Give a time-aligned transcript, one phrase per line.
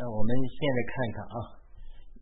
[0.00, 1.36] 呃，我们现在看一看啊，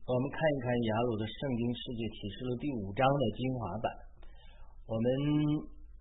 [0.02, 3.86] 我们看一看雅鲁的《圣经世界启示录》第五章的精华版。
[4.82, 5.06] 我们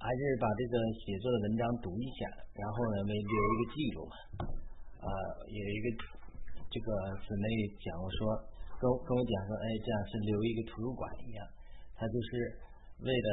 [0.01, 0.73] 还是把这个
[1.05, 2.25] 写作的文章读一下，
[2.57, 4.13] 然后呢，为留一个记录嘛。
[5.05, 5.07] 啊，
[5.53, 5.85] 有一个
[6.65, 6.89] 这个
[7.21, 7.45] 姊妹
[7.77, 8.25] 讲我说，
[8.81, 11.45] 跟跟我讲说，哎，这样是留一个图书馆一样，
[11.93, 12.57] 他就是
[13.05, 13.29] 为了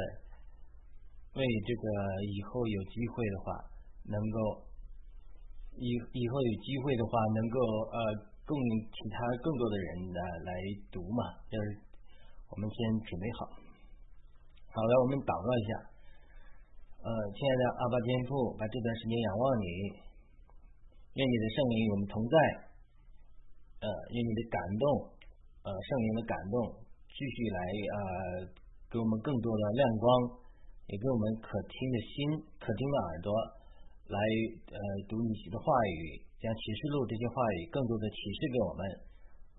[1.41, 1.85] 为这个
[2.29, 3.57] 以后有机会的话，
[4.05, 4.69] 能够。
[5.75, 7.59] 以以后有机会的话，能够
[7.91, 7.99] 呃
[8.45, 8.53] 供
[8.93, 10.51] 其他更多的人来来
[10.93, 11.81] 读嘛，就是
[12.53, 12.77] 我们先
[13.09, 13.49] 准备好。
[14.69, 15.71] 好了，我们祷告一下。
[17.05, 19.69] 呃，亲爱的阿巴天父，把这段时间仰望你，
[21.17, 22.37] 愿你的圣灵与我们同在。
[23.81, 24.85] 呃，愿你的感动，
[25.65, 26.57] 呃，圣灵的感动，
[27.05, 27.59] 继续来
[27.93, 27.97] 呃
[28.89, 30.07] 给我们更多的亮光，
[30.89, 32.17] 也给我们可听的心，
[32.57, 33.29] 可听的耳朵。
[34.05, 34.19] 来
[34.69, 38.81] 呃读你的话语，将启示录这些话语更多的启示给我们。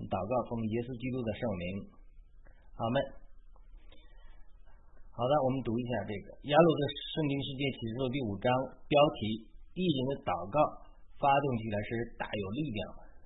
[0.05, 1.65] 祷告奉耶稣基督的圣名，
[2.77, 2.95] 阿门。
[5.09, 6.81] 好的，我们读一下这个雅鲁的
[7.15, 8.51] 圣经世界启示录第五章，
[8.85, 10.61] 标题：异人的祷告
[11.17, 11.89] 发动起来是
[12.21, 12.79] 大有力量。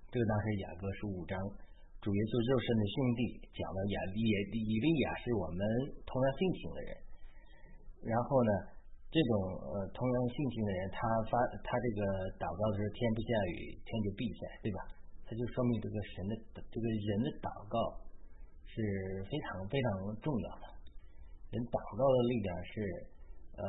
[0.08, 1.36] 这个当时雅各书五章，
[2.00, 5.60] 主耶稣肉身的兄弟讲了雅利以利亚是我们
[6.08, 6.92] 同样性情的人，
[8.08, 8.79] 然后呢？
[9.10, 11.34] 这种呃同样性情的人，他发
[11.66, 12.02] 他这个
[12.38, 14.86] 祷告的时候，天不下雨，天就闭塞，对吧？
[15.26, 16.34] 他就说明这个神的
[16.70, 17.78] 这个人的祷告
[18.70, 18.78] 是
[19.26, 19.90] 非常非常
[20.22, 20.66] 重要的。
[21.50, 22.74] 人祷告的力量是
[23.58, 23.64] 呃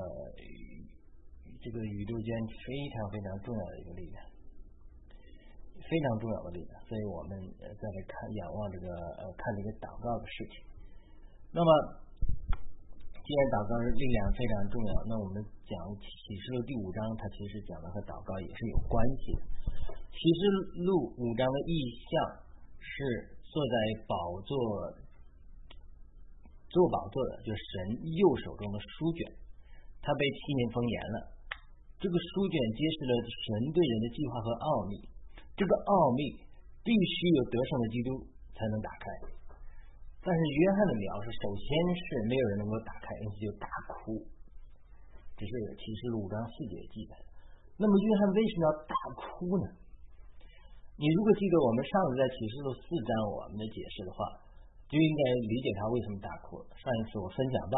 [1.64, 2.28] 这个宇宙间
[2.60, 4.20] 非常非常重要的一个力量，
[5.88, 6.72] 非常重要的力量。
[6.84, 8.12] 所以我们再来看
[8.44, 8.92] 仰望这个
[9.24, 10.60] 呃看这个祷告的事情。
[11.48, 12.09] 那么。
[13.30, 19.40] 既然祷告的力量非常重要，那我们讲启示录第五章，它其实讲的和祷告也是有关系的。
[20.10, 20.40] 启示
[20.82, 21.70] 录五章的意
[22.10, 22.10] 象
[22.82, 23.74] 是坐在
[24.10, 24.58] 宝座，
[26.74, 29.22] 坐宝座的，就神右手中的书卷，
[30.02, 31.16] 它被七年封严了。
[32.02, 35.06] 这个书卷揭示了神对人的计划和奥秘，
[35.54, 36.34] 这个奥秘
[36.82, 38.26] 必须有得胜的基督
[38.58, 39.06] 才能打开。
[40.20, 41.66] 但是约翰的描述，首先
[41.96, 44.20] 是没有人能够打开，因此就大哭。
[45.40, 47.16] 这是启示录五章四节记载。
[47.80, 49.66] 那么约翰为什么要大哭呢？
[51.00, 54.20] 你如果记得我们上次在启示录四章我们的解释的话，
[54.84, 56.60] 就应该理解他为什么大哭。
[56.76, 57.76] 上一次我分享到，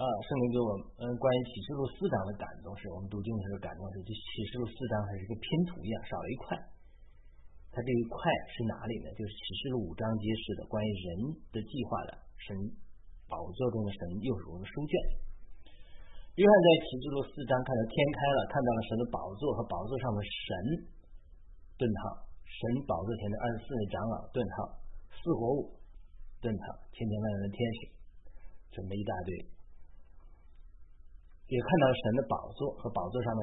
[0.00, 6.56] 啊，圣灵给我嗯关于启示录四章的感动是，我们读经的时候感动是，这启示录四章还是一个拼图一样，少了一块。
[7.76, 8.16] 它这一块
[8.48, 9.12] 是哪里呢？
[9.12, 11.08] 就是启示录五章揭示的关于人
[11.52, 12.56] 的计划的神
[13.28, 14.96] 宝座中的神又是我们书卷。
[16.40, 20.48] 约翰在启示录四章看到天开了，看到了神的宝座和宝座上的神，
[21.76, 24.80] 顿号，神宝座前的二十四位长老，顿号，
[25.12, 25.76] 四活物，
[26.40, 27.92] 顿号，千千万万的天使，
[28.72, 29.36] 这么一大堆，
[31.52, 33.40] 也看到神的宝座和宝座上的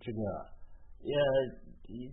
[0.00, 0.20] 这个，
[1.04, 1.65] 呃。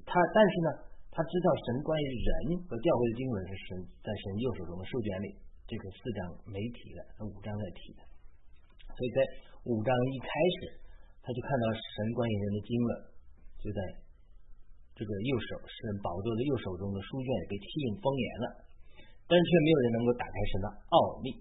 [0.06, 0.70] 他但是呢，
[1.10, 2.30] 他知道神关于人
[2.70, 3.68] 和教会的经文是神
[4.06, 5.30] 在神右手中的书卷里，
[5.66, 8.02] 这个四章没提的，五章在提的。
[8.94, 9.18] 所以在
[9.66, 10.58] 五章一开始，
[11.26, 12.90] 他就看到神关于人的经文
[13.58, 13.80] 就在
[14.94, 18.46] 这个右手是宝座的右手中的书卷里被弃印封严了，
[19.26, 21.34] 但却没有人能够打开神的奥秘。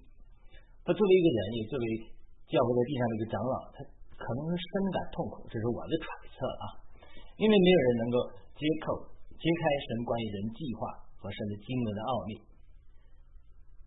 [0.82, 1.84] 他作为一个人，也作为
[2.48, 3.84] 教会在地上的一个长老，他
[4.16, 6.81] 可能深感痛苦，这是我的揣测啊。
[7.42, 8.16] 因为没有人能够
[8.54, 9.02] 揭扣、
[9.34, 10.86] 揭开神关于人计划
[11.18, 12.38] 和神的经文的奥秘，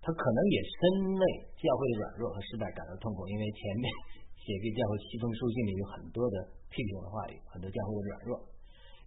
[0.03, 0.79] 他可能也深
[1.15, 1.23] 为
[1.55, 3.23] 教会的软弱和失败感到痛苦。
[3.31, 3.87] 因为前面
[4.35, 6.35] 写给教会七封书信里有很多的
[6.67, 8.31] 批评的话语，很多教会的软弱。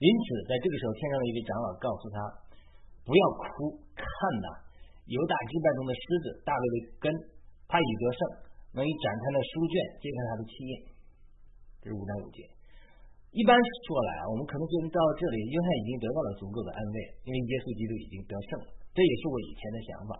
[0.00, 2.16] 因此，在这个时候，天上的一位长老告诉他
[3.04, 4.08] ：“不要哭，看
[4.40, 4.48] 呐，
[5.12, 7.12] 犹大击败中的狮子大卫的根，
[7.68, 8.20] 他已得胜，
[8.72, 10.72] 能以展开的书卷揭开他的气焰。”
[11.84, 12.57] 这是五章五节。
[13.36, 13.52] 一般
[13.84, 16.96] 说来啊，我们可能觉得到这里，约翰已经得到了足够的安慰，
[17.28, 18.68] 因为耶稣基督已经得胜了。
[18.96, 20.12] 这也是我以前的想法。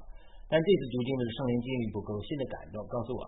[0.49, 3.23] 但这次读经的圣灵经历不够新的感动，告诉我，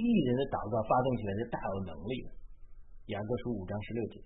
[0.00, 2.28] 艺人的祷告发动起来是大有能力的。
[3.12, 4.16] 雅各书五章十六节，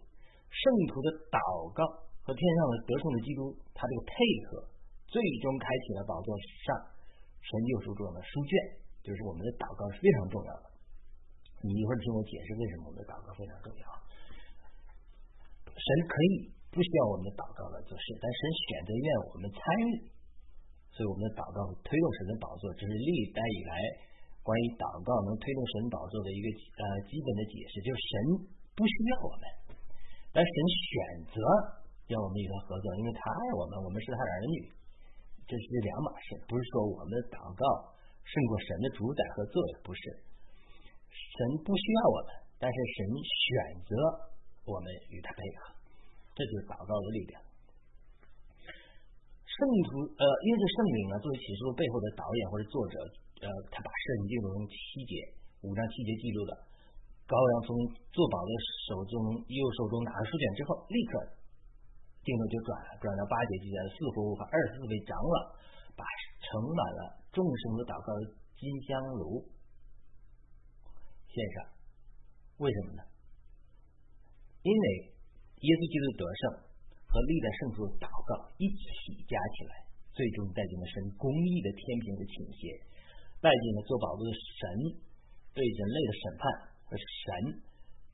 [0.48, 1.38] 圣徒的祷
[1.74, 1.82] 告
[2.22, 4.14] 和天上的得胜的基督，他这个配
[4.48, 4.70] 合，
[5.10, 6.30] 最终开启了宝座
[6.62, 6.78] 上
[7.42, 8.50] 神救赎中的书卷，
[9.02, 10.69] 就是我们的祷告是非常重要的。
[11.60, 13.84] 你一会儿听我解释为什么我们的祷告非常重要。
[15.68, 19.92] 神可以不需要我们的祷告来做事，但神选择愿我们参与，
[20.92, 23.72] 所以我们的祷告推动神的宝座，这是历代以来
[24.40, 28.12] 关于祷告能推动神宝座的一个呃基本的解释，就是神
[28.72, 29.44] 不需要我们，
[30.32, 30.92] 但神选
[31.28, 31.36] 择
[32.08, 34.56] 叫我们与他合作，因为他爱我们，我们是他儿女，
[35.44, 36.40] 这是两码事。
[36.48, 37.64] 不是说我们的祷告
[38.24, 40.00] 胜过神的主宰和作为，不是。
[41.10, 41.36] 神
[41.66, 42.28] 不需要我们，
[42.58, 43.50] 但是神选
[43.84, 43.92] 择
[44.66, 45.74] 我们与他配合，
[46.34, 47.34] 这就是祷告的力量。
[49.44, 49.58] 圣
[49.90, 52.96] 徒呃，因为这圣灵呢，作为启示录背后的导演或者作者，
[53.44, 55.12] 呃，他把圣经中七节
[55.66, 56.52] 五章七节记录的，
[57.28, 57.68] 羔羊从
[58.08, 58.50] 做宝的
[58.88, 59.14] 手中
[59.50, 61.12] 右手中拿了书卷之后，立刻
[62.24, 62.72] 镜头就转，
[63.04, 65.36] 转到八节记载的四活物和二十四位长老，
[65.92, 66.04] 把
[66.40, 67.00] 盛满了
[67.32, 69.44] 众生的祷告的金香炉
[71.30, 71.56] 献上，
[72.58, 73.02] 为什么呢？
[74.62, 74.84] 因为
[75.62, 76.70] 耶稣基督得胜。
[77.10, 79.82] 和历代圣徒的祷告一起加起来，
[80.14, 82.70] 最终带进了神公义的天平的倾斜，
[83.42, 84.62] 带进了做宝座的神
[85.50, 86.42] 对人类的审判
[86.86, 87.26] 和神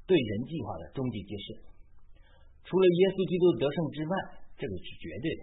[0.09, 1.47] 对人计划的终极揭示。
[2.65, 4.13] 除了耶稣基督得胜之外，
[4.57, 5.41] 这个是绝对的。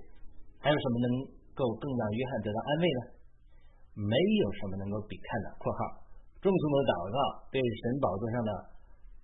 [0.58, 1.08] 还有什么能
[1.54, 3.02] 够更让约翰得到安慰呢？
[4.02, 5.54] 没有什么能够比看的。
[5.62, 6.03] （括号
[6.44, 7.18] 众徒的祷告
[7.48, 8.52] 对神宝座上的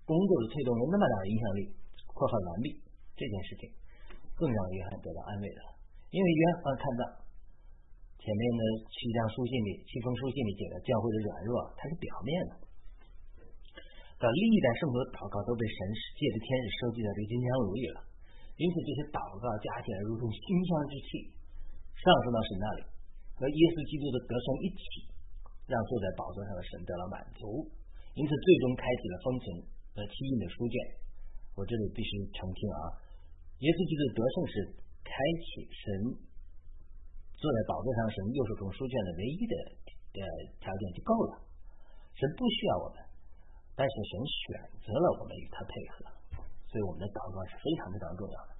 [0.08, 1.60] 工作的推动有那么大的影响力。
[2.16, 2.72] ）（括号完毕）
[3.12, 3.68] 这件事情。
[4.40, 5.60] 更让约翰得到安慰了，
[6.08, 7.04] 因为约翰看到
[8.16, 12.52] 前面的七章书信里、七封书信里写的教会的软弱，它是表面的。
[14.16, 15.76] 的历代圣徒的祷告都被神
[16.16, 18.00] 借着天使收集在这个金香炉里了，
[18.56, 21.36] 因此这些祷告加起来如同馨香之气，
[22.00, 22.88] 上升到神那里，
[23.36, 24.80] 和耶稣基督的得胜一起，
[25.70, 27.62] 让坐在宝座上的神得了满足，
[28.18, 29.44] 因此最终开启了封存
[29.94, 30.74] 呃七印的书卷。
[31.54, 32.98] 我这里必须澄清啊。
[33.62, 34.54] 耶稣基督得胜是
[35.06, 35.84] 开启神
[37.38, 39.54] 坐在宝座上神右手中书卷的唯一的
[40.18, 40.22] 呃
[40.58, 41.38] 条件就够了。
[42.18, 42.98] 神不需要我们，
[43.78, 44.44] 但是神选
[44.82, 46.10] 择了我们与他配合，
[46.66, 48.50] 所以我们的祷告是非常非常重要的。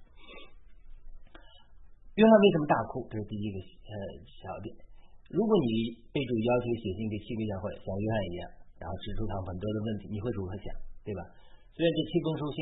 [2.15, 3.07] 约翰为什么大哭？
[3.09, 3.93] 这是第一个呃
[4.27, 4.90] 小点。
[5.31, 8.43] 如果你被主要求写信给七个教会，像约翰一样，
[8.79, 10.67] 然后指出他很多的问题，你会如何想？
[11.07, 11.23] 对吧？
[11.71, 12.57] 虽然这七封书信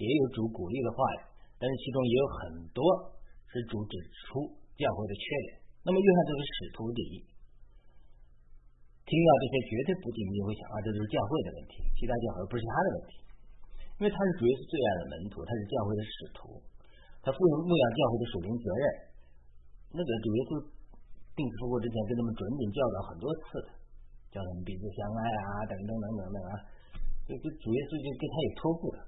[0.00, 1.38] 也有主鼓励的话语。
[1.58, 2.86] 但是其中也有很多
[3.50, 3.98] 是主指
[4.30, 4.46] 出
[4.78, 5.58] 教会的缺点。
[5.82, 7.02] 那么约翰就是使徒里，
[9.02, 13.12] 听到这些绝对不仅仅会想啊，这就是教会的问题，其他教会不是他的问题，
[13.98, 16.38] 因为他是主耶稣最爱的门徒，他是教会的使徒，
[17.26, 18.82] 他负有牧养教会的属灵责任。
[19.98, 20.50] 那个主耶稣
[21.38, 23.70] 定出过之前跟他们准准教导很多次的，
[24.34, 26.52] 叫他们彼此相爱啊，等等等等等啊，
[27.30, 28.98] 这这主耶稣就跟他有托付的。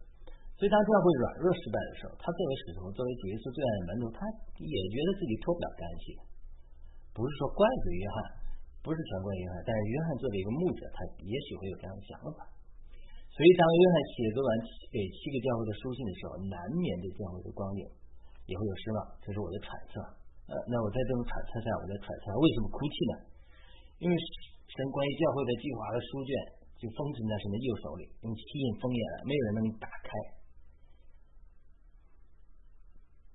[0.55, 4.21] 所以当教会软弱失败的时候，他作为使徒，作为主耶稣最爱的门徒，他
[4.61, 6.05] 也觉得自己脱不了干系。
[7.17, 8.17] 不是说怪罪约翰，
[8.85, 12.45] 不是全怪约翰，但是约翰作为一个牧者，他也许会有这样的想法。
[13.33, 14.51] 所以当约翰写作完
[14.93, 17.81] 给七个教会的书信的时候，难免对教会的光景
[18.45, 18.99] 也会有失望。
[19.25, 20.20] 这是我的揣测。
[20.51, 23.15] 呃，那我在这种揣测下，我在揣测为什么哭泣呢？
[24.03, 24.13] 因为
[24.67, 26.31] 神关于教会的计划的书卷
[26.75, 30.11] 就封存在神的右手里，用七印封严了，没有人能打开。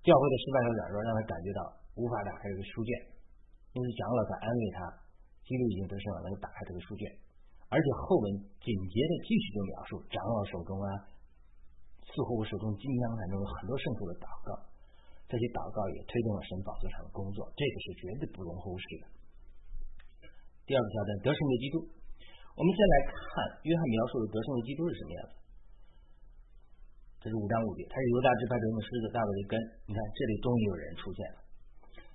[0.03, 1.61] 教会的失败和软弱让他感觉到
[1.95, 2.91] 无法打开这个书卷，
[3.71, 4.79] 因为长老在安慰他，
[5.47, 7.07] 基督已经得胜了，能够打开这个书卷。
[7.71, 8.27] 而且后文
[8.59, 10.89] 紧接着继续就描述长老手中啊，
[12.03, 14.49] 似乎手中金香坛中有很多圣徒的祷告，
[15.25, 19.03] 这些祷告也推动了神宝座上的工作，这个是绝对不容忽视的。
[20.69, 21.81] 第二个挑战，得胜的基督。
[22.55, 23.13] 我们先来看
[23.67, 25.33] 约翰描述的得胜的基督是什么样子。
[27.19, 29.53] 这是五章五节，他是犹大支派中的狮子，大卫的根。
[29.89, 31.37] 你看，这里终于有人出现了。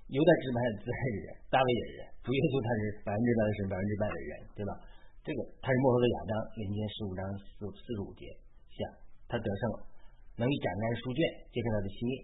[0.07, 2.02] 犹大支派自然是人，大卫也是人。
[2.23, 4.73] 主耶稣他是百分之百的神，百分之百的人，对吧？
[5.26, 8.31] 这个他是幕后的亚当，连接十五章四四十五节
[8.71, 8.79] 下，
[9.26, 9.79] 他得胜了，
[10.38, 12.14] 能以展开书卷揭开他的心印。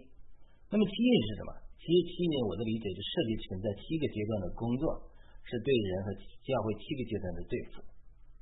[0.67, 1.51] 那么七印是什么？
[1.79, 5.07] 七七印，我的理解就设计存在七个阶段的工作，
[5.47, 6.07] 是对人和
[6.43, 7.79] 教会七个阶段的对付，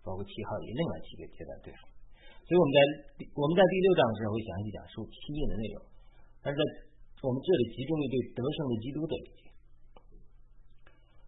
[0.01, 1.85] 包括七号以另外七个阶段对付。
[2.45, 2.77] 所以我们在
[3.37, 5.77] 我们在第六章的时候会详细讲述七印的内容，
[6.41, 6.61] 但是在
[7.25, 9.41] 我们这里集中于对得胜的基督的理解。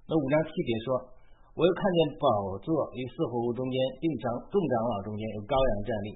[0.10, 1.14] 那五章七节说
[1.58, 2.26] ：“我又看见宝
[2.62, 6.10] 座与四活物中间，并长众长老中间有羔羊站立，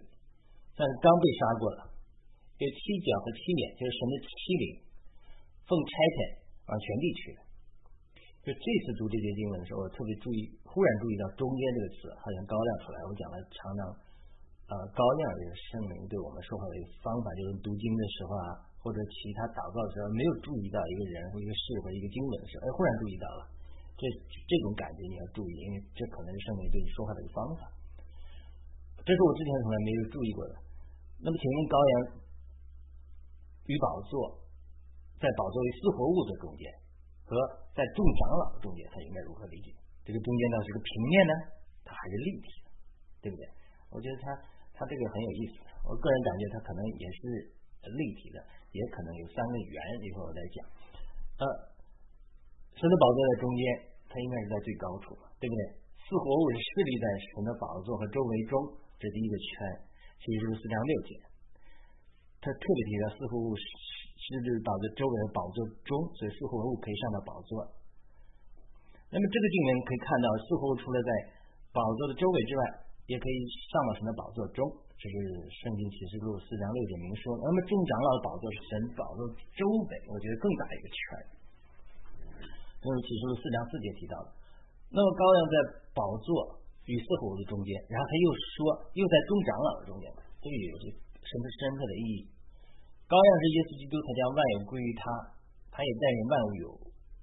[0.78, 1.80] 但刚被杀过了，
[2.62, 4.66] 有七角和七脸，就是神的七灵，
[5.66, 6.18] 奉差遣
[6.70, 7.40] 往全地去的。”
[8.46, 13.82] 就这次读这些经文的时候，我特别注意，忽然注意到中间这个词好像高亮出来，我讲了常常。
[14.72, 23.42] 呃，高亮这个圣灵对我们说话的一个方法，就是读经的时候啊，或者其他祷告的时候，没有注意到一个人或一个事或一个经文的时候，哎，忽然注意到了，
[24.00, 24.08] 这
[24.48, 27.68] 这种感觉你要注意，因为这可能是圣灵对你说话的一个方法。
[29.04, 30.54] 这是我之前从来没有注意过的。
[31.20, 31.94] 那么，请问高阳
[33.66, 34.42] 与宝座
[35.22, 36.66] 在宝座与四活物的中间，
[37.26, 37.36] 和
[37.78, 39.70] 在众长老中间，它应该如何理解？
[40.02, 41.34] 这个中间呢是个平面呢，
[41.86, 42.68] 它还是立体的，
[43.22, 43.46] 对不对？
[43.94, 44.34] 我觉得它
[44.74, 45.62] 它这个很有意思。
[45.86, 47.22] 我个人感觉它可能也是
[47.86, 48.38] 立体的，
[48.74, 49.78] 也可能有三个圆。
[50.02, 50.56] 一会儿我再讲。
[51.42, 51.46] 呃，
[52.74, 53.62] 神的宝座在中间，
[54.10, 55.62] 它应该是在最高处，对不对？
[56.02, 58.58] 四活物是势立在神的宝座和周围中，
[58.98, 59.48] 这第一个圈，
[60.20, 61.31] 其实是四章六节。
[62.42, 63.56] 他特别提到四活物。
[64.22, 67.68] 是宝座周围的宝座中，所以四活物可以上到宝座。
[69.10, 71.10] 那么这个经文可以看到，四活物除了在
[71.74, 72.62] 宝座的周围之外，
[73.10, 73.36] 也可以
[73.74, 74.62] 上到神的宝座中。
[74.96, 75.16] 这是
[75.52, 77.34] 圣经启示录四章六节明说。
[77.34, 79.26] 那么众长老的宝座是神宝座
[79.58, 81.02] 周围，我觉得更大一个圈。
[82.80, 84.30] 这是启示录四章四节提到的。
[84.94, 85.56] 那么羔羊在
[85.98, 88.56] 宝座与四活物的中间，然后他又说
[88.96, 90.06] 又在众长老的中间，
[90.40, 90.86] 这个有些
[91.26, 92.20] 什么深刻的意义？
[93.10, 95.04] 羔羊是耶稣基督，他将万有归于他，
[95.72, 96.68] 他也带领万物有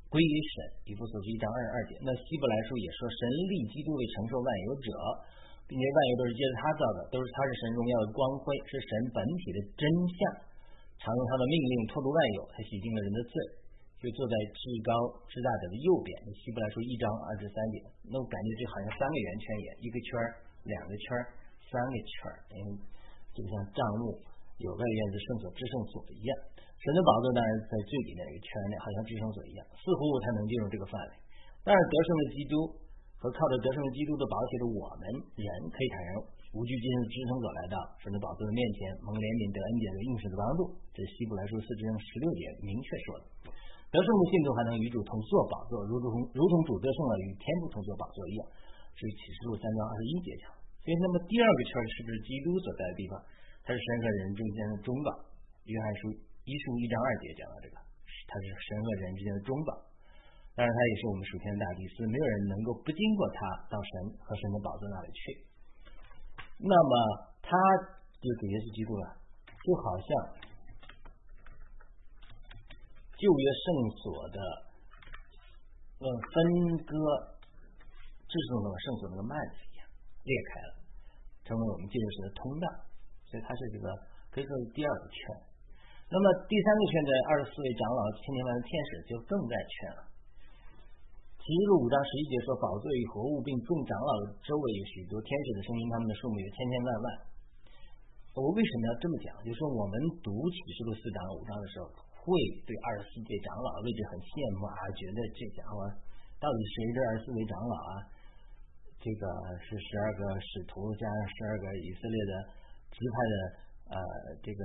[0.09, 0.55] 归于神。
[0.89, 1.93] 以弗所书一章二十二节。
[2.05, 4.89] 那希伯来书也说，神立基督为承受万有者，
[5.65, 10.21] 并且万有都是借着他造的，都是他是神荣耀的光辉，是神本体的真相。
[10.99, 13.33] 常用他的命令托住万有，他洗净了人的罪，
[14.03, 14.93] 就坐在至高
[15.31, 16.11] 至大者的右边。
[16.37, 17.81] 希伯来书一章二十三节。
[18.09, 20.09] 那我感觉这好像三个圆圈一样，一个圈
[20.69, 21.05] 两个圈
[21.71, 22.13] 三个圈
[22.51, 22.59] 嗯，
[23.39, 24.19] 就像账目。
[24.59, 26.35] 有外院子圣所、至圣所一样，
[26.83, 31.13] 神的宝座当然在最里面一个圈内，好像至圣所一样，似乎才能进入这个范围。
[31.63, 32.67] 但是得胜的基督
[33.23, 35.07] 和靠着得胜的基督的宝血的我们
[35.39, 36.19] 人，可以坦然
[36.59, 40.75] 无惧进入支撑所来到神的宝座的面前，蒙怜悯得恩典的应许的帮助。
[40.91, 43.25] 这是希伯来书四章十六节明确说的。
[43.95, 48.43] 得胜的信徒还能与主同坐宝座，如同如同主得胜了与天主同坐宝座一样。
[48.99, 50.58] 这是启示录三章二十一节讲。
[50.89, 53.21] 所以，那么第二个圈是不是基督所在的地方？
[53.61, 55.13] 它是神和人中间的中保，
[55.69, 56.09] 约翰书
[56.49, 57.77] 一书一章二节讲到这个，
[58.25, 59.77] 它是神和人之间的中保，
[60.57, 65.21] 当然它也是我们属天的大祭司，没有人能够不经过它到神和神的宝座那里去。
[66.57, 66.93] 那么
[67.45, 67.53] 他
[68.17, 69.13] 就主耶稣基督了，
[69.45, 70.09] 就好像
[73.13, 74.39] 旧约圣所的
[76.01, 76.35] 呃分
[76.81, 76.93] 割
[78.25, 79.85] 制胜那个圣所那个幔子一样
[80.25, 80.78] 裂开了，
[81.49, 82.69] 成为我们旧约时的通道。
[83.25, 83.89] 所以它是这个
[84.29, 85.21] 可以说是第二个圈，
[86.13, 90.01] 那么第三个圈的二十四位长老、千千万的天使就更在圈了。
[91.41, 94.13] 其实五章十一节说，宝座与活物并众长老
[94.45, 97.07] 周围有许多天使的声音，他们的数目有千千万万。
[98.37, 99.29] 我为什么要这么讲？
[99.45, 101.89] 就是说我们读启示录四章、五章的时候，
[102.21, 102.37] 会
[102.69, 105.85] 对二十四位长老的位置很羡慕啊，觉得这家伙
[106.37, 107.93] 到底谁是二十四位长老啊？
[108.99, 109.25] 这个
[109.63, 112.59] 是十二个使徒加上十二个以色列的。
[112.89, 113.35] 支派的
[113.93, 114.01] 呃，
[114.43, 114.63] 这个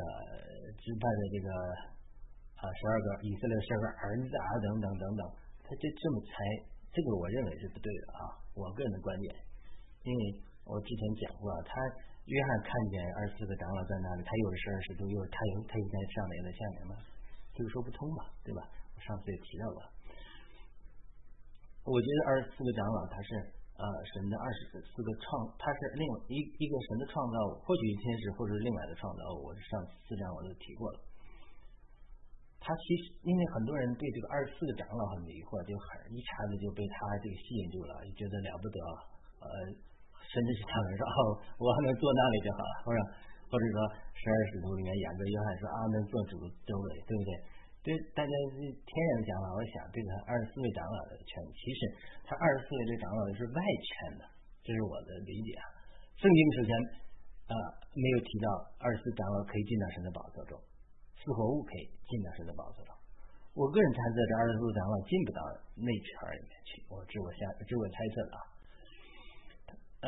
[0.79, 1.47] 支派的这个
[2.55, 5.21] 啊，十二个以色列十二个儿子啊，等等等等，
[5.59, 6.31] 他就这么猜，
[6.95, 9.27] 这个我认为是不对的啊，我个人的观点，
[10.07, 10.21] 因为
[10.63, 11.75] 我之前讲过，他
[12.25, 16.95] 约翰看见二十四个长老在那里，他又是十二使徒，又是他有他应该上面在下面吗？
[17.53, 18.63] 这个说不通嘛，对吧？
[18.95, 19.83] 我上次也提到过，
[21.91, 23.61] 我觉得二十四个长老他是。
[23.83, 27.35] 呃，神的二十四个创，它是另一一个神的创造，
[27.67, 29.51] 或许天使，或者是另外的创造物。
[29.51, 29.75] 我上
[30.07, 31.03] 四章我都提过了。
[32.63, 38.79] 他其实因为很多人对这个二十四个长老很迷惑，就很一下子就被他这个吸引住了，就觉得了不得。
[39.43, 39.51] 呃，
[40.15, 41.19] 甚至是他们说哦，
[41.59, 42.99] 我还能坐那里就好了，或者
[43.51, 43.77] 或者说
[44.15, 47.31] 十二使徒里面演着约翰说啊，能坐主周围，对不对？
[47.83, 51.79] 对大家是天然的想法，我想对他二十四位长老的圈，其实
[52.23, 54.23] 他二十四位这长老是外圈的，
[54.63, 55.67] 这是我的理解啊。
[56.15, 56.71] 圣经首先
[57.51, 57.55] 啊
[57.91, 58.47] 没有提到
[58.79, 60.55] 二十四长老可以进到神的宝座中，
[61.19, 62.95] 四活物可以进到神的宝座中。
[63.51, 65.43] 我个人猜测这二十四长老进不到
[65.75, 66.07] 内圈
[66.39, 68.39] 里面去，我这我下这我猜测啊。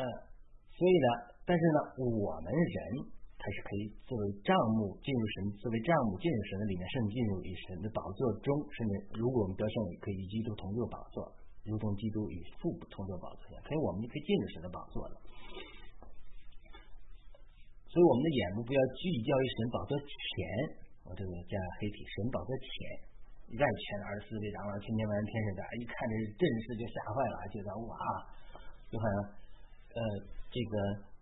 [0.72, 1.08] 所以呢，
[1.44, 3.12] 但是呢，我们人。
[3.46, 8.50] 还是可以作为账目进入神，作为账目进入神的里面，甚至进入与神的宝座中。
[8.74, 11.22] 甚至如果我们得胜，可以与基督同坐宝座，
[11.62, 13.62] 如同基督与父同坐宝座一样。
[13.62, 15.14] 所以，我们就可以进入神的宝座了。
[17.86, 22.66] 所以，我们的眼目不要聚焦于神宝座前，我这个加黑体，神宝座前
[23.54, 27.94] 外圈二十四位长老、千千万天使的，一看这阵势就吓坏了，觉得哇，
[28.90, 29.16] 就好像
[29.94, 29.98] 呃
[30.50, 31.14] 这个。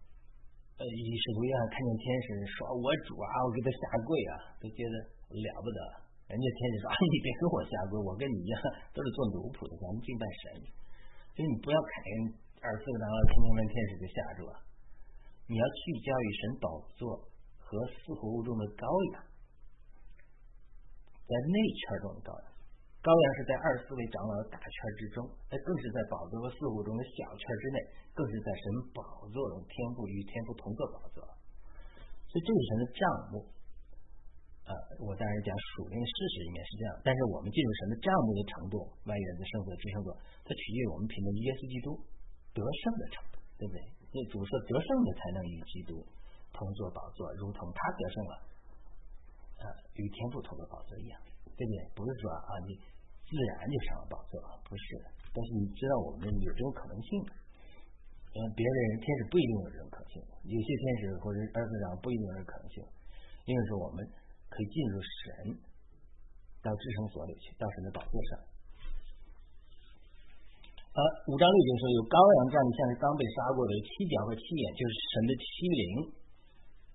[0.74, 4.94] 呃，一使徒约翰看见天使说：“我主啊，我给他下跪啊，都觉得
[5.30, 5.78] 了不得。”
[6.26, 8.58] 人家天使说：“啊，你别跟我下跪，我跟你一样，
[8.90, 10.42] 都是做奴仆的，咱们敬拜神。
[11.30, 12.10] 所以你不要看见
[12.58, 14.54] 二四个长老天天问天使就吓住了，
[15.46, 16.66] 你要聚焦于神宝
[16.98, 17.22] 座
[17.58, 18.82] 和四活物中的羔
[19.14, 19.22] 羊。
[21.22, 22.46] 在内圈中的羔羊，
[23.04, 25.20] 羔羊是在二十四位长老的大圈之中，
[25.52, 27.78] 那更是在宝座和四虎中的小圈之内，
[28.16, 28.64] 更是在神
[28.96, 31.20] 宝座中，天赋与天赋同坐宝座。
[32.32, 33.44] 所以这是神的账目。
[34.64, 34.72] 呃，
[35.04, 40.08] 我当然讲属灵事实里面是这样，但是我们进入神的账目的程度，万元的圣所、至圣所，
[40.40, 41.92] 它取决于我们凭着耶稣基督
[42.56, 43.84] 得胜的程度，对不对？
[44.16, 46.00] 那主说得胜的才能与基督
[46.56, 48.34] 同坐宝座，如同他得胜了。
[50.00, 51.20] 与天赋同的宝座一样，
[51.52, 51.76] 对不对？
[51.92, 52.80] 不是说啊，你
[53.24, 54.38] 自然就上了宝座，
[54.68, 54.84] 不是。
[55.34, 57.08] 但是你知道我们有这种可能性，
[58.36, 62.76] 嗯，别的人天使不一定有这种可能性，有些天使或者二次长不一定有这种可能性，
[63.46, 64.06] 因为说我们
[64.46, 65.58] 可以进入神
[66.62, 68.38] 到至圣所里去，到神的宝座上。
[70.94, 75.82] 呃，五章六节说有羔羊站立，像是刚被杀过的七角和七眼，就是神的七灵，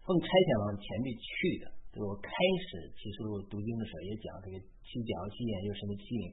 [0.08, 1.28] 奉差遣往前面去
[1.60, 1.79] 的。
[1.98, 6.26] 我开始其实我读经的时候也讲这个七角七眼就是什么七灵，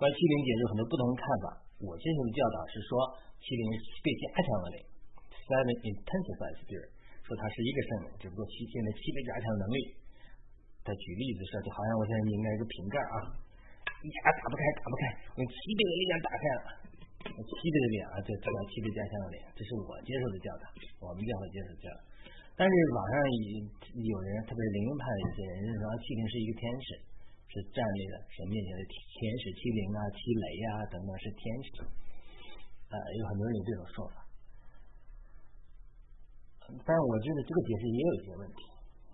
[0.00, 1.46] 关于七灵解释很多不同的看法。
[1.84, 2.90] 我接受的教导是说
[3.36, 3.64] 七灵
[4.00, 4.78] 被加强了灵
[5.44, 6.88] ，seven intensified spirit，
[7.20, 9.78] 说它是一个圣灵，只不过七现在七被加强能力。
[10.84, 13.16] 他举例子说，就好像我现在拧开一个瓶盖啊，
[13.88, 15.02] 呀打不开打不开，
[15.36, 16.64] 用七倍的力量打开了，
[17.28, 20.64] 七倍的力量啊，这这叫七倍加强的灵，这是我接受的教导，
[21.04, 22.00] 我们教会接受教导。
[22.54, 23.14] 但是网上
[23.98, 26.88] 有人，特别是灵派的一些人认为说，七灵是一个天使，
[27.50, 31.82] 是站立的神面前的天使，七灵啊、七雷啊等等是天使，
[32.94, 34.22] 呃，有很多人有这种说法。
[36.86, 38.60] 但是我觉得这个解释也有一些问题，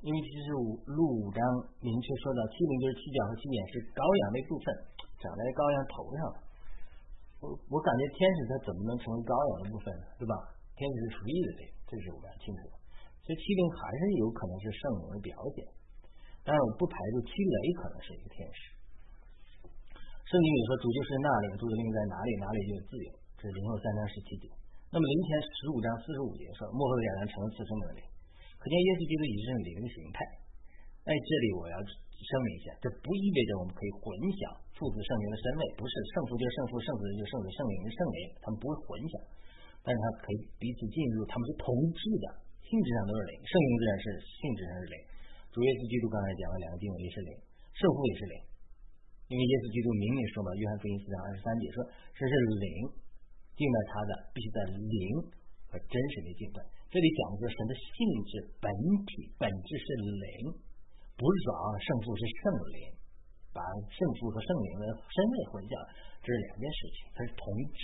[0.04, 1.40] 因为其实五录五章
[1.80, 4.66] 明确说到，七灵就是七角和七眼是羔羊的一部分，
[5.16, 6.20] 长在羔羊头上。
[7.40, 10.04] 我我感觉天使它怎么能成为羔羊的部分呢？
[10.20, 10.36] 对吧？
[10.76, 12.79] 天使是属意的，这个这是我们要清楚。
[13.26, 15.62] 这七灵还是有可能是圣灵的表现，
[16.42, 18.60] 但是我不排除七雷可能是一个天使。
[20.26, 23.08] 圣经里说主就是那灵，主的灵在哪里，哪里就有自由。
[23.38, 24.46] 这是零后三章十七节。
[24.90, 28.02] 那么灵前十五章四十五节说幕后的两人成了次生的灵，
[28.58, 30.18] 可见耶稣基督已经是灵的形态。
[31.06, 34.02] 在这里我要声明一下，这不意味着我们可以混
[34.38, 34.42] 淆
[34.74, 39.14] 父子圣灵的身位，不是圣父就是圣父，圣子就是圣子，圣灵是圣灵，他们不会混淆，
[39.82, 42.26] 但是他可以彼此进入，他们是同质的。
[42.66, 44.96] 性质上都是零，圣灵自然是性质上是零。
[45.50, 47.30] 主耶稣基督刚才讲了两个定位也是零，
[47.74, 48.34] 圣父也是零。
[49.30, 51.78] 因为耶稣基督明明说嘛，约翰福音四章二十三节说，
[52.18, 52.66] 这是灵，
[53.54, 55.02] 敬拜他的必须在灵
[55.70, 56.58] 和真实的敬拜。
[56.90, 57.94] 这里讲的是神的性
[58.26, 58.66] 质本
[59.06, 60.50] 体本质是零，
[61.14, 62.42] 不是说啊圣父是圣
[62.74, 62.78] 灵，
[63.54, 65.74] 把圣父和圣灵的身位混淆，
[66.22, 67.82] 这是两件事情，它是同质。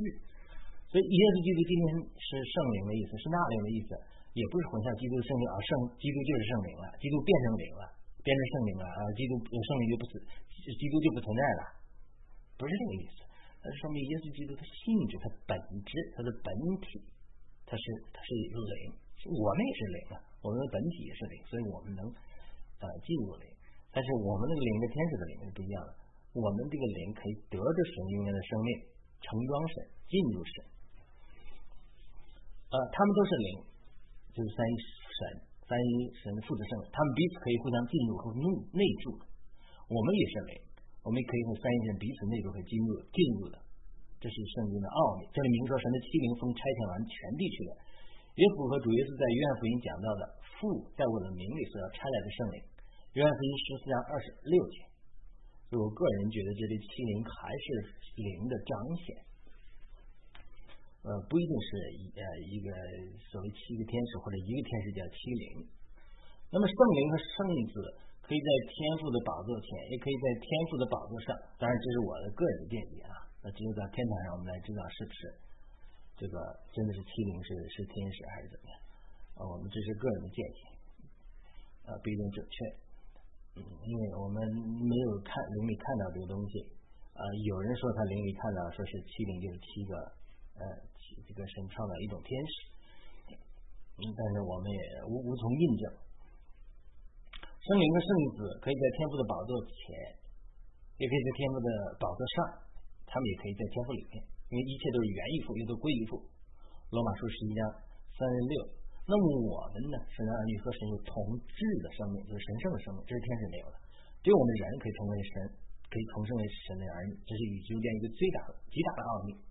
[0.90, 3.90] 所以耶稣基督今天是圣灵的意思，是那灵的意思。
[4.36, 7.88] 也不是混淆基督的圣灵啊，圣基督就是圣灵了，基督变成灵了，
[8.20, 10.20] 变成圣灵了啊，基督圣灵就不存，
[10.60, 11.62] 基督就不存在了，
[12.60, 13.24] 不是这个意思，
[13.64, 15.56] 那是说明耶稣基督的性质、它本
[15.88, 16.52] 质、它的本
[16.84, 17.00] 体，
[17.64, 18.92] 它是它是一个灵，
[19.24, 23.48] 我们也是灵啊，我们的本体也是灵，所以我们能呃进入灵，
[23.88, 25.90] 但是我们那个灵跟天使的灵是不一样的，
[26.36, 28.70] 我们这个灵可以得着神永远的生命，
[29.24, 29.74] 承装神，
[30.12, 30.54] 进入神，
[32.68, 33.72] 呃，他们都是灵。
[34.36, 35.20] 就是三一神，
[35.64, 38.44] 三一神父子圣，他们彼此可以互相进入和内
[38.76, 39.16] 内住。
[39.88, 40.52] 我们也是灵，
[41.00, 43.56] 我们也可以和三一神彼此内住和进入进入的，
[44.20, 45.24] 这是圣经的奥秘。
[45.32, 47.72] 这里明说神的七灵风差遣完全地去了，
[48.36, 50.22] 也符合主耶稣在约翰福音讲到的
[50.60, 52.56] 父在我的名里所要差来的圣灵。
[53.16, 54.84] 约翰福音十四章二十六节。
[55.66, 57.66] 所以我个人觉得这里七灵还是
[58.20, 59.25] 灵的彰显。
[61.06, 62.68] 呃，不一定是一呃一个
[63.30, 65.62] 所谓七个天使或者一个天使叫七灵。
[66.50, 67.34] 那么圣灵和圣
[67.70, 67.74] 子
[68.26, 71.30] 可以在天父的宝座前，也可以在天父的宝座上。
[71.62, 73.22] 当然，这是我的个人的见解啊。
[73.38, 75.20] 那只有在天堂上，我们来知道是不是
[76.18, 76.34] 这个
[76.74, 78.74] 真的是七灵是是天使还是怎么样？
[79.38, 80.60] 啊，我们这是个人的见解，
[81.86, 82.56] 啊不一定准确。
[83.58, 84.42] 嗯，因为我们
[84.90, 86.66] 没有看灵里看到这个东西。
[87.14, 89.94] 啊，有人说他灵里看到说是七灵就是七个
[90.58, 90.86] 呃。
[91.26, 92.54] 这个神创造一种天使，
[93.98, 95.82] 嗯，但是我们也无无从印证。
[97.62, 99.84] 圣灵和圣子可以在天父的宝座前，
[100.98, 102.36] 也可以在天父的宝座上，
[103.10, 106.18] 他们也可以在天父里面，因为一切都是源于父，也都归于父。
[106.94, 107.60] 罗马书十一章
[108.14, 108.54] 三十六。
[109.06, 109.98] 那么我们呢？
[110.10, 113.76] 神的儿女和神有同质的生命，就是神圣的生命，这是天使没有的。
[114.22, 115.32] 对我们人可以成为神，
[115.90, 119.45] 可以重生为神的儿女，这是宇宙间一个最大的、极大的奥秘。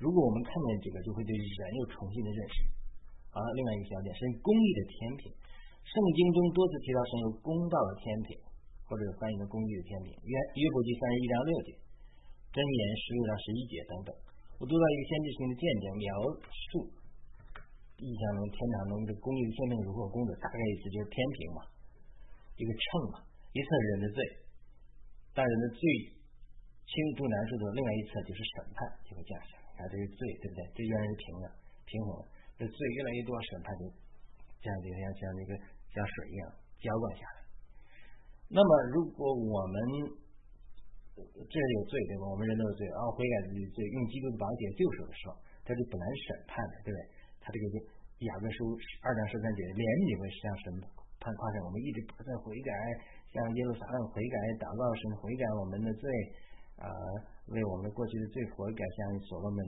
[0.00, 2.64] 如果我们看见这个，就会对人有重新的认识。
[3.28, 5.28] 好了，另外一个小点，是公义的天平。
[5.84, 8.32] 圣经中多次提到神有公道的天平，
[8.88, 10.08] 或者翻译成公义的天平。
[10.24, 11.70] 约约伯记三十一章六节，
[12.48, 14.10] 箴言十六章十一节等等。
[14.56, 16.08] 我读到一个先知性的见证，描
[16.48, 16.68] 述
[18.00, 21.60] 意象中天堂中的公义的天平如何工作，大概意思就是天平嘛，
[22.56, 23.20] 一个秤嘛，
[23.52, 24.18] 一侧人的罪，
[25.36, 25.80] 但人的罪
[26.88, 29.20] 轻重难受的另外一侧就是审判就会。
[29.90, 30.60] 这个罪对不对？
[30.72, 31.46] 这原来是平的，
[31.84, 32.24] 平衡了。
[32.56, 33.82] 这罪越来越多，审判就
[34.62, 35.50] 像这样就像像那个
[35.90, 36.42] 像水一样
[36.78, 37.38] 浇灌下来。
[38.52, 39.76] 那么，如果我们
[41.20, 42.24] 这有罪对吧？
[42.28, 47.00] 我们人都有罪，然后悔改自己的罪，用基督的宝血救赎的时候，他就本来审判的，对不对？
[47.40, 47.64] 他这个
[48.24, 50.64] 雅各书二章十三节，怜悯会向神
[51.20, 51.64] 判夸胜。
[51.64, 52.70] 我们一直不断悔改，
[53.32, 56.04] 向耶路撒冷悔改，祷告神悔改我们的罪。
[56.80, 56.88] 呃，
[57.52, 59.60] 为我们过去的罪悔改，像所罗门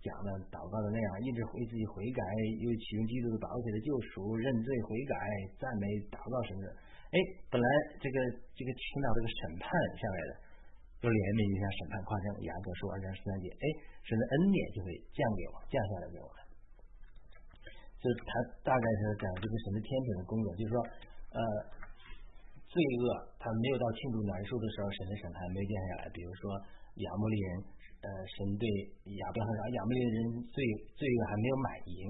[0.00, 2.20] 讲的祷告的那样，一直为自己悔改，
[2.64, 5.12] 又启用基督的宝血的救赎，认罪悔改，
[5.60, 6.68] 赞美祷告什么的。
[7.12, 7.16] 哎，
[7.52, 7.66] 本来
[8.00, 8.16] 这个
[8.56, 9.68] 这个听到这个审判
[10.00, 10.32] 下来的，
[11.04, 13.64] 就怜悯一下审判夸胜，雅各书二章十三节，哎，
[14.08, 16.40] 神的恩典就会降给我，降下来给我了。
[18.00, 18.32] 就他
[18.64, 20.76] 大概是讲这个神的天平的工作，就是说，
[21.36, 21.40] 呃。
[22.74, 23.06] 罪恶，
[23.38, 26.10] 他没有到庆祝难受的时候，神的审判没降下来。
[26.10, 26.50] 比如说
[27.06, 27.48] 亚摩利人，
[28.02, 28.66] 呃，神对
[29.22, 30.18] 亚伯拉罕，亚摩利人
[30.50, 30.58] 罪
[30.98, 32.02] 罪恶还没有满盈，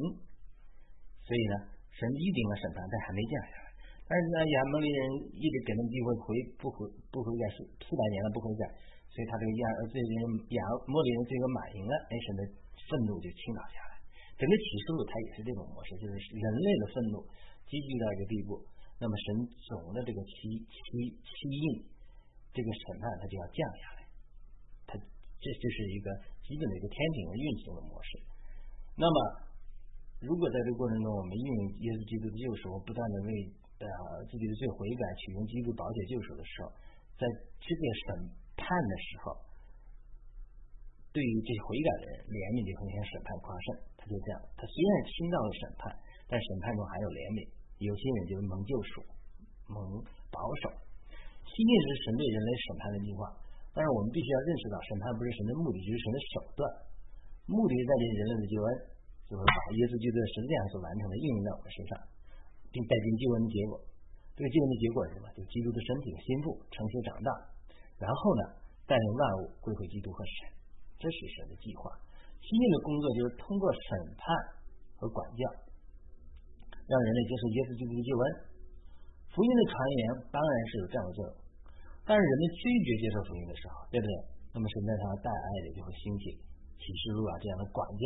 [1.20, 3.68] 所以呢，神预定了审判，但还没降下来。
[4.08, 5.00] 但是呢，亚摩利人
[5.36, 6.24] 一直给他们机会回
[6.56, 8.64] 不回不悔改，四四百年了不悔改，
[9.12, 10.16] 所以他这个亚罪人
[10.56, 12.40] 亚摩利人罪恶满盈了，哎，神的
[12.88, 13.92] 愤怒就倾倒下来。
[14.40, 17.22] 整个启示录它也是这种模式，就是人类的愤怒
[17.70, 18.58] 积聚到一个地步。
[18.98, 19.26] 那么神
[19.68, 20.78] 总的这个七七
[21.18, 21.64] 七印，
[22.54, 24.00] 这个审判它就要降下来，
[24.86, 26.08] 它这就是一个
[26.46, 28.10] 基本的一个天平的运行的模式。
[28.96, 29.16] 那么，
[30.22, 33.30] 如果在这个过程中，我们运用耶稣基督的救赎，不断的为
[33.82, 33.86] 呃
[34.30, 36.70] 自己的罪悔改，启用基督保险救赎的时候，
[37.18, 37.26] 在
[37.58, 38.06] 这个审
[38.54, 39.34] 判的时候，
[41.10, 43.66] 对于这些悔改的人，怜悯就会先审判夸胜。
[43.98, 45.90] 他就这样，他虽然听到了审判，
[46.30, 47.40] 但审判中还有怜悯。
[47.78, 49.02] 有些人就是蒙救赎，
[49.66, 49.78] 蒙
[50.30, 50.70] 保守。
[51.44, 53.30] 信念是神对人类审判的计划，
[53.74, 56.62] 但是我们必须要认识到，审判不是神的目的，就是神的手段。
[57.46, 58.68] 目的是在这人类的救恩，
[59.28, 61.92] 就是把耶稣基督的十字架所完成的应用在我们身上，
[62.72, 63.74] 并带进救恩的结果。
[64.34, 65.26] 这个救恩的结果是什么？
[65.36, 67.30] 就基督的身体和心腹成熟长大，
[68.02, 68.42] 然后呢，
[68.88, 70.50] 带领万物归回基督和神。
[70.98, 71.92] 这是神的计划。
[72.40, 73.80] 信念的工作就是通过审
[74.18, 74.24] 判
[74.98, 75.42] 和管教。
[76.84, 78.24] 让人类接受耶稣基督的救恩，
[79.32, 81.32] 福音的传言当然是有这样的作用，
[82.04, 84.12] 但是人们拒绝接受福音的时候，对不对？
[84.52, 86.30] 那么神在他带爱的就会兴起
[86.78, 88.04] 启示录啊这样的管教，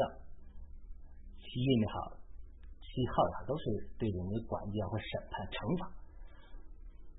[1.43, 2.17] 七印也好，
[2.81, 3.64] 七号也好，都是
[4.01, 5.83] 对人的管教和审判惩罚，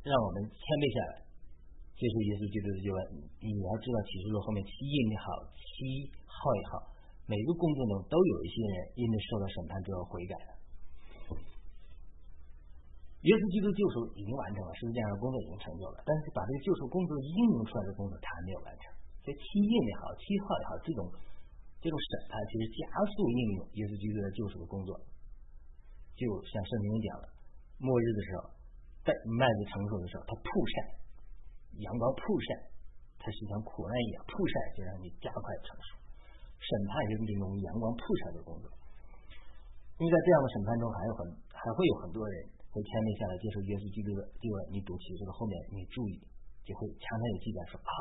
[0.08, 1.14] 让我们谦卑下来
[1.94, 3.00] 接受耶稣基督的救恩。
[3.44, 6.74] 你要知道启示录后面七印也好，七号也好，
[7.30, 10.59] 每个工作中都有一些人因为受到审判之后悔改的。
[13.28, 18.88] 耶稣基督救赎已经完成了，十字架上工作已经成就了，但是把这个救赎工作应用出来的工作，他还没有完成。
[19.20, 21.04] 所以七印也好，七号也好，这种
[21.84, 24.96] 这种审判其实加速应用耶稣基督的救赎的工作。
[26.16, 27.28] 就像圣经讲的，
[27.84, 28.56] 末日的时候，
[29.04, 30.76] 在麦子成熟的时候，它曝晒，
[31.84, 32.72] 阳光曝晒，
[33.20, 36.00] 它是像苦难一样曝晒，就让你加快成熟。
[36.56, 38.72] 审判就是这种阳光曝晒的工作。
[40.00, 41.20] 因为在这样的审判中，还有很
[41.52, 42.59] 还会有很多人。
[42.70, 46.22] 会天命下来接受耶稣基督的地位，你读起这个后面，你注意
[46.62, 47.92] 就会常常有记载说啊，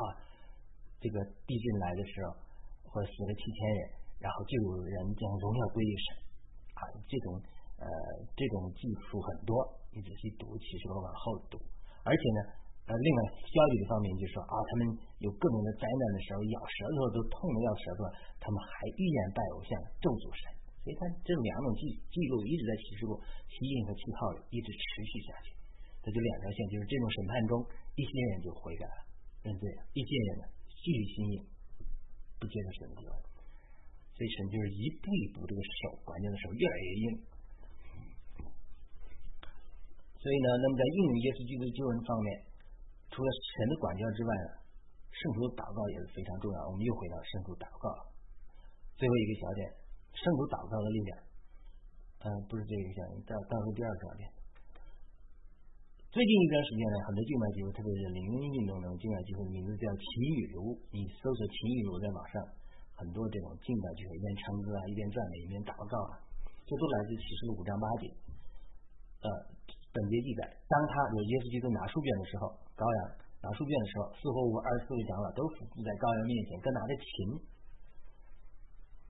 [1.01, 1.17] 这个
[1.49, 2.37] 地震来的时候，
[2.85, 3.81] 或者死了七千人，
[4.21, 6.07] 然后就有人将荣耀归于神
[6.77, 7.41] 啊，这种
[7.81, 7.85] 呃
[8.37, 9.57] 这种记述很多，
[9.89, 11.57] 你仔细读，其实往后读，
[12.05, 12.39] 而且呢
[12.89, 18.05] 呃另外消极的方面就是说啊，他们有各种的灾难的时候，咬舌头都痛的要舌头，
[18.37, 20.58] 他们还依然拜偶像咒诅神。
[20.89, 23.13] 你，看这两种记记录一直在启示录
[23.45, 25.53] 吸引和七号一直持续下去，
[26.01, 27.61] 这就两条线，就是这种审判中，
[27.93, 28.99] 一些人就悔改了，
[29.45, 31.45] 认罪了；一些人呢，继续吸引，
[32.41, 33.17] 不接受神的救恩。
[34.17, 37.05] 所以，神就是一步一步，这个手关键的时候越来越硬。
[40.17, 42.27] 所以呢，那么在应用耶稣基督救恩方面，
[43.13, 44.49] 除了神的管教之外呢，
[45.13, 46.57] 圣徒祷告也是非常重要。
[46.67, 47.87] 我们又回到圣徒祷告，
[48.99, 49.78] 最后一个小点。
[50.13, 51.11] 圣徒祷告的力量，
[52.23, 54.23] 嗯，不是这个小点，到到是第二个小点。
[56.09, 60.07] 最近一段时间呢，很多敬拜机会，特别是灵运动的敬拜机会，名字叫“秦
[60.41, 60.73] 雨如”。
[60.89, 62.33] 你搜索“秦雨如”在网上，
[62.97, 66.17] 很多这种敬拜机会，一边唱歌啊，一边赞美，一边祷告啊，
[66.65, 68.09] 这都来自启示录五章八节。
[69.21, 69.27] 呃，
[69.93, 72.99] 本节记载，当他有耶稣基督拿书卷的时候，羔羊
[73.45, 77.05] 拿书卷的时候，四或五二十四位长老都伏在羔羊面前，各拿着琴，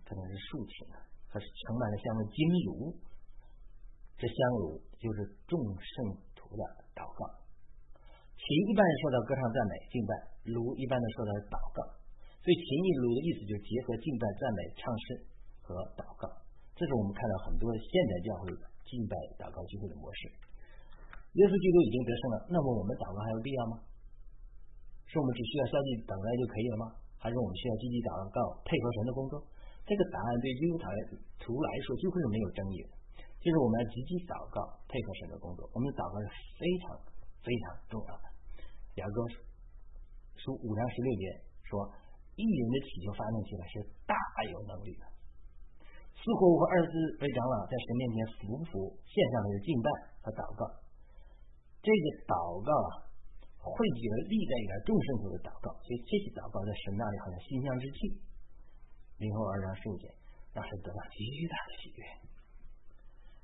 [0.09, 0.97] 可能是竖琴啊，
[1.29, 2.97] 可是盛满了香的金炉，
[4.17, 5.93] 这香炉就是众圣
[6.33, 6.65] 徒的
[6.97, 7.29] 祷告。
[8.41, 10.11] 琴一般说到歌唱赞美敬拜，
[10.49, 11.85] 炉一般的说到祷告，
[12.41, 15.05] 所以琴与炉的意思就是结合敬拜赞美唱诗
[15.61, 16.25] 和祷告。
[16.73, 18.49] 这是我们看到很多现代教会
[18.89, 20.25] 敬拜祷告聚会的模式。
[21.37, 23.77] 耶稣基督已经得胜了，那么我们祷告还有必要吗？
[25.05, 26.85] 是我们只需要消极等待就可以了吗？
[27.21, 29.37] 还是我们需要积极祷告，配合神的工作？
[29.89, 32.93] 这个答案对基督徒来说几乎是没有争议的，
[33.41, 35.65] 就是我们要积极祷告，配合神的工作。
[35.73, 36.30] 我们的祷告是
[36.62, 36.93] 非常
[37.41, 38.25] 非常重要的。
[39.02, 39.17] 雅各
[40.38, 41.23] 书五章十六节
[41.65, 41.89] 说
[42.38, 44.13] ：“一人的祈求发动起来是大
[44.45, 45.10] 有能力的。”
[46.13, 49.89] 四活物和二十四位长老在神面前服不服献上的是敬拜
[50.21, 50.69] 和祷告。
[51.82, 53.10] 这个祷告啊，
[53.58, 58.28] 汇集了历代以来众圣徒的祷告，所以这些祷告在神那里好像馨香之气。
[59.19, 60.08] 零后二章十五节，
[60.55, 61.19] 让神得到极
[61.51, 62.01] 大的喜悦，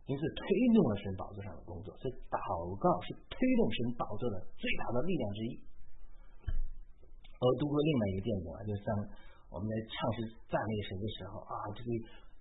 [0.08, 1.92] 因此推动了神宝座上的工作。
[2.00, 2.40] 所以祷
[2.80, 5.54] 告是推动神宝座的最大的力量之一。
[7.36, 8.86] 而读过另外一个电影啊，就像
[9.52, 11.90] 我们在唱诗赞美神的时候啊，这个。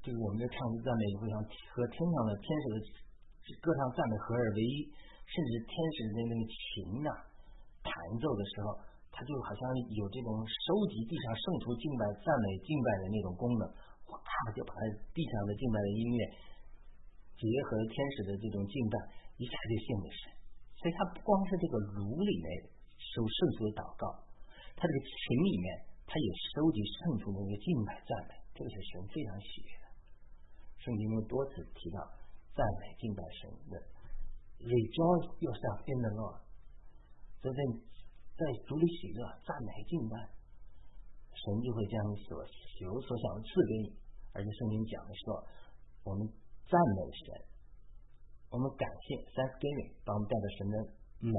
[0.05, 1.41] 就是我们的唱诗赞美会像
[1.73, 2.77] 和天上的天使的
[3.65, 4.85] 歌唱赞美合二为一，
[5.25, 7.09] 甚至天使的那个琴呐
[7.81, 7.89] 弹
[8.21, 8.77] 奏的时候，
[9.15, 9.63] 它就好像
[9.95, 13.63] 有这种收集地上圣徒敬拜赞美敬拜的那种功能，
[14.11, 14.19] 哗
[14.51, 14.75] 就把
[15.15, 16.21] 地上的敬拜的音乐
[17.39, 18.95] 结合天使的这种敬拜，
[19.39, 20.23] 一下就献给神。
[20.83, 22.47] 所以它不光是这个炉里面
[22.99, 24.11] 收圣徒的祷告，
[24.75, 25.67] 它这个琴里面
[26.11, 29.87] 它也收集圣徒的那个敬拜赞美，这个是神非常喜悦的。
[30.83, 32.03] 圣经中多次提到
[32.53, 33.75] 赞美敬拜神的
[34.59, 36.43] ，rejoice yourself in the Lord，
[37.41, 37.57] 所以
[38.37, 40.15] 在主里喜乐赞美敬拜，
[41.33, 43.97] 神就会将所求所想赐给你。
[44.35, 45.47] 而且圣经讲的说，
[46.05, 46.27] 我们
[46.67, 47.27] 赞美神，
[48.51, 50.77] 我们感谢 Thanksgiving 把我们带到神的
[51.23, 51.37] 门，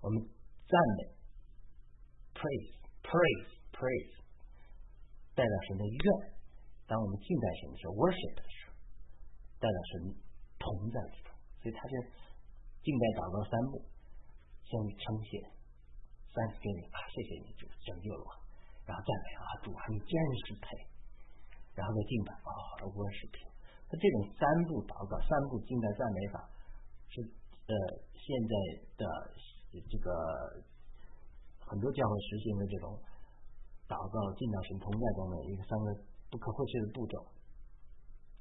[0.00, 0.16] 我们
[0.64, 1.00] 赞美
[2.32, 2.72] praise
[3.04, 4.14] praise praise
[5.34, 6.06] 带到神的院，
[6.86, 8.72] 当我们敬拜神的时候 worship 的时候。
[9.62, 10.10] 带到神
[10.58, 11.30] 同在之中，
[11.62, 11.94] 所以他是
[12.82, 13.78] 敬拜祷告三步：
[14.66, 15.38] 先称谢，
[16.32, 18.32] 三是给你啊，谢谢你主拯救了我，
[18.88, 20.12] 然后赞美啊主啊你真
[20.48, 20.66] 是配，
[21.76, 22.50] 然后再敬拜啊
[22.88, 23.44] 我是平。
[23.92, 26.36] 那这种三步祷告、三步敬拜赞美法，
[27.12, 27.20] 是
[27.68, 27.72] 呃
[28.16, 28.54] 现在
[28.96, 29.04] 的
[29.88, 30.08] 这个
[31.68, 32.96] 很多教会实行的这种
[33.84, 35.92] 祷告进到神同在中的一个三个
[36.32, 37.20] 不可或缺的步骤。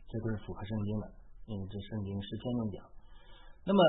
[0.07, 1.05] 这都是符合圣经的，
[1.47, 2.83] 因为这圣经是先中讲。
[3.63, 3.79] 那么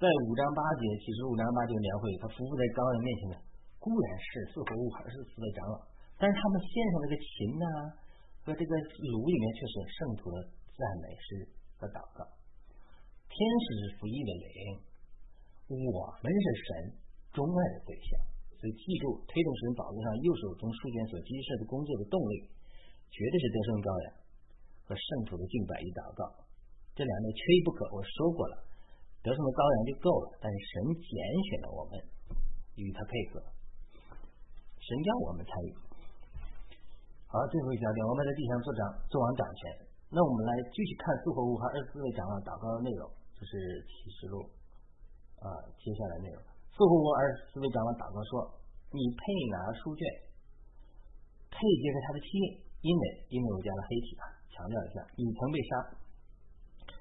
[0.00, 3.36] 在五章八节，其实五章八节描绘他夫妇在高人面前的，
[3.86, 5.78] 固然是四活物还是四位长老，
[6.18, 7.66] 但是他们献上这个琴呢
[8.42, 8.72] 和这个
[9.14, 10.42] 炉里面却是圣徒的
[10.74, 11.46] 赞美诗
[11.78, 12.26] 和祷告。
[13.30, 14.50] 天使是服役的灵，
[15.70, 16.98] 我们是神
[17.30, 18.18] 钟爱的对象，
[18.58, 22.50] 所以记住推动神宝座上右手中数卷所激射的工作的动力，
[23.06, 24.26] 绝对是得胜羔羊。
[24.82, 26.22] 和圣徒的敬拜与祷告，
[26.94, 27.86] 这两类缺一不可。
[27.94, 28.66] 我说过了，
[29.22, 31.10] 得胜的羔羊就够了，但是神拣
[31.46, 31.98] 选了我们
[32.78, 33.42] 与他配合，
[34.86, 35.70] 神叫我们参与。
[37.26, 39.60] 好，最后一小点，我们在地上做掌做完掌权。
[40.14, 43.02] 那我们来继续看四活物和二十四位长老祷告的内容，
[43.34, 44.46] 这是启示录
[45.42, 45.50] 啊，
[45.82, 46.38] 接下来内容。
[46.70, 48.46] 四活物二十四位长老祷告说
[48.94, 50.06] ：“你配拿书卷，
[51.50, 52.30] 配接着他的心，
[52.86, 53.02] 因为
[53.34, 55.70] 因为我加了黑体啊。”强调一下，你曾被杀，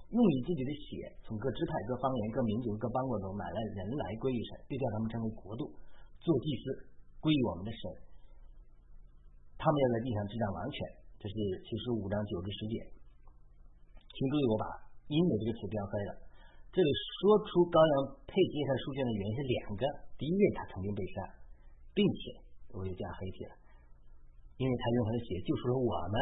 [0.09, 5.69] 用你自己的血从各支派、各方言、各民族、各邦国中买来人来归于神，并叫他们成为国度，
[6.19, 6.94] 做祭司，
[7.25, 7.81] 归于我们的神。
[9.57, 10.77] 他们要在地上执掌王权。
[11.17, 11.33] 这是
[11.65, 12.85] 七十五章九至十节。
[13.97, 14.69] 请注意，我把
[15.09, 16.11] “因为”这个词标黑了。
[16.69, 17.93] 这里说出羔羊
[18.29, 19.83] 配接上书卷的原因是两个：
[20.21, 21.25] 第一位，他曾经被杀，
[21.97, 22.21] 并且
[22.77, 23.57] 我又加黑体了，
[24.61, 26.15] 因为他用他的血救赎了我们。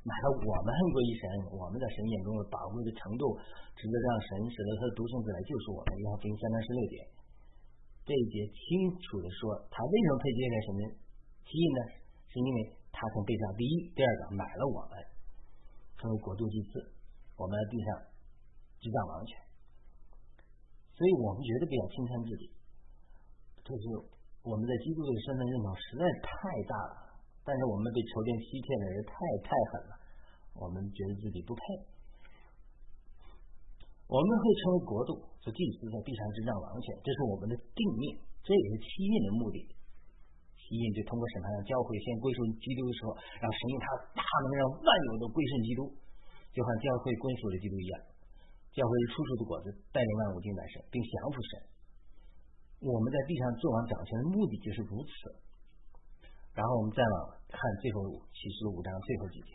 [0.00, 3.36] 买了我们归于神，我们在神眼中的宝贵的程度，
[3.76, 5.92] 值得让神使得他的独生子来救赎我们。
[6.00, 6.94] 约翰福音三章十六节，
[8.10, 10.82] 这一节清楚的说，他为什么配接在神的
[11.46, 11.80] 基因呢？
[12.26, 12.58] 是因为
[12.90, 13.42] 他曾被杀。
[13.54, 14.98] 第一，第二个买了我们，
[15.94, 16.82] 成为国度祭司，
[17.38, 17.86] 我们在地上
[18.82, 19.38] 执掌王权。
[20.90, 22.50] 所以我们绝对不要轻看自己，
[23.62, 23.84] 这是
[24.42, 26.34] 我们在基督的身份认同实在太
[26.66, 27.14] 大了。
[27.46, 29.14] 但是我们被仇敌欺骗的人太
[29.46, 29.94] 太狠了，
[30.58, 31.62] 我们觉得自己不配。
[34.10, 38.18] 我们会成为国度，做祭司，在地上执掌王权，这是我们的定命。
[38.42, 39.62] 这也是七印的目的。
[40.58, 43.86] 七印就通过审判让教会先归属基督的时候，然后神用他
[44.18, 45.86] 大能让万有都归顺基督，
[46.50, 47.94] 就像教会归属了基督一样。
[48.74, 51.50] 教会是出处的果子，带领万物敬拜神，并降服神。
[52.82, 55.10] 我们在地上做王掌权的目的就是如此。
[56.58, 57.14] 然后我们再往
[57.46, 59.54] 看最后启示录五章最后几节，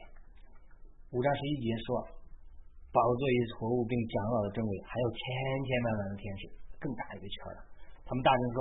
[1.12, 1.88] 五章十一节说，
[2.96, 5.20] 宝座与活物并长老的真伪，还有千
[5.68, 6.48] 千万万的天使，
[6.80, 7.60] 更大一个圈了。
[8.08, 8.60] 他们大声说，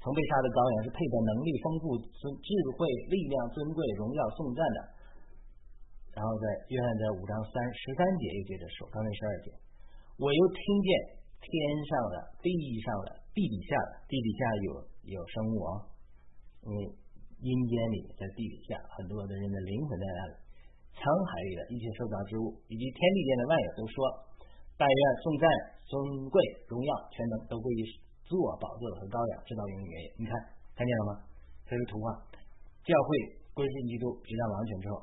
[0.00, 2.48] 曾被杀的羔羊是配得能力丰富、尊智
[2.80, 4.78] 慧、力量、尊贵、荣耀、颂赞的。
[6.16, 9.46] 然后在约翰的五章三十三节又接着说，刚才十二节，
[10.16, 10.88] 我又听见
[11.42, 11.50] 天
[11.84, 12.48] 上的、地
[12.80, 14.68] 上的、地底下的，地底下有
[15.12, 15.70] 有生物啊，
[16.64, 16.78] 因为
[17.42, 20.34] 阴间里在地底下很多的人的灵魂在那里，
[20.96, 23.96] 沧海里的一切受造之物以及天地间的万有都说，
[24.78, 25.44] 但愿颂赞、
[25.84, 25.92] 尊
[26.30, 26.36] 贵、
[26.70, 27.82] 荣耀、全能都归于。
[28.24, 30.08] 做宝座和羔羊，直到永永远远。
[30.16, 30.32] 你看，
[30.72, 31.28] 看见了吗？
[31.68, 32.08] 这是图画。
[32.80, 33.08] 教会
[33.52, 34.96] 归顺基督，直到完全之后，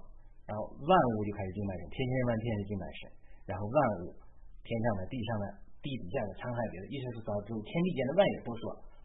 [0.50, 3.02] 然后万物就开始敬拜神，千千万天的敬拜神。
[3.46, 4.18] 然后万物，
[4.66, 5.46] 天上的、地上的、
[5.86, 8.64] 地底下的、沧海里的，一切是造之物，天地间的万有都说：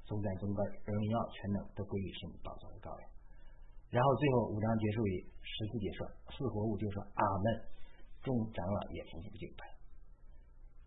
[0.08, 3.04] 宗在宗贵、荣耀、全能都归于神宝座和羔羊。
[3.90, 7.46] 然后最后五章结束于十四节说：四活物就说阿门，
[8.22, 9.62] 众长老也服服敬拜。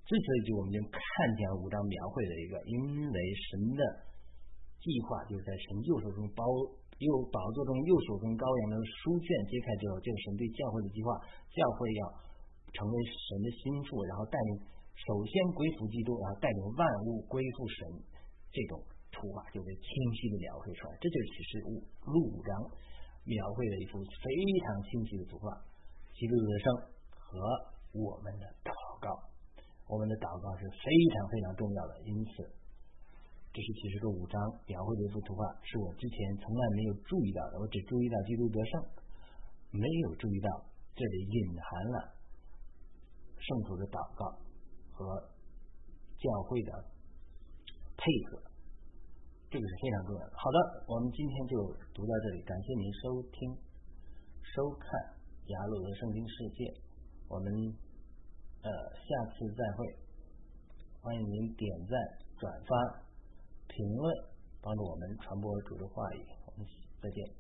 [0.10, 1.00] 之所以就我们就看
[1.38, 2.76] 见五章描绘的一个，因
[3.08, 3.18] 为
[3.50, 3.82] 神的
[4.82, 6.44] 计划就是在神右手中包
[6.98, 11.14] 右宝座中右手中羔羊的书卷揭开之后，这个神对教会的计划，
[11.54, 12.02] 教会要
[12.76, 14.52] 成为神的心腹，然后带领
[14.98, 17.80] 首先归服基督，然后带领万物归附神，
[18.52, 18.82] 这种
[19.14, 20.98] 图画就被清晰的描绘出来。
[21.00, 21.52] 这就是启示
[22.04, 22.52] 录五章
[23.26, 24.28] 描绘了一幅非
[24.64, 25.52] 常清晰的图画，
[26.14, 26.66] 基督的生
[27.12, 27.40] 和
[27.94, 29.10] 我们的祷告。
[29.90, 32.46] 我们的祷告是非常非常重要的，因此，
[33.50, 34.38] 这是其实个五章
[34.70, 37.58] 描绘的一幅图画，是我之前从来没有注意到的。
[37.58, 38.74] 我只注意到基督得胜，
[39.74, 40.50] 没有注意到
[40.94, 41.98] 这里隐含了
[43.42, 44.38] 圣徒的祷告
[44.94, 45.06] 和
[46.22, 46.72] 教会的
[47.98, 48.49] 配合，
[49.50, 50.32] 这个是非常重要的。
[50.38, 50.58] 好的，
[50.88, 51.58] 我们今天就
[51.94, 53.58] 读到这里，感谢您收听、
[54.42, 54.88] 收看
[55.50, 56.74] 雅鲁的圣经世界，
[57.28, 57.76] 我们。
[58.62, 59.88] 呃，下次再会，
[61.00, 61.98] 欢迎您点赞、
[62.38, 63.06] 转发、
[63.70, 64.14] 评论，
[64.62, 66.26] 帮助我们传播主的话语。
[66.46, 66.68] 我们
[67.02, 67.39] 再见。